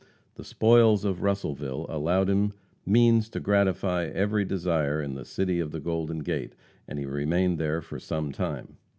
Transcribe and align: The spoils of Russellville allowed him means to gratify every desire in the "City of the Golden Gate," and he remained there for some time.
The 0.33 0.43
spoils 0.43 1.05
of 1.05 1.21
Russellville 1.21 1.85
allowed 1.87 2.27
him 2.27 2.53
means 2.87 3.29
to 3.29 3.39
gratify 3.39 4.05
every 4.05 4.43
desire 4.45 4.99
in 4.99 5.13
the 5.13 5.23
"City 5.25 5.59
of 5.59 5.69
the 5.69 5.79
Golden 5.79 6.21
Gate," 6.23 6.55
and 6.87 6.97
he 6.97 7.05
remained 7.05 7.59
there 7.59 7.83
for 7.83 7.99
some 7.99 8.31
time. 8.31 8.77